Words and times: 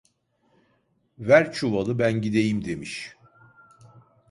'Ver 1.17 1.53
çuvalı 1.53 1.99
ben 1.99 2.21
gideyim' 2.21 2.65
demiş. 2.65 3.17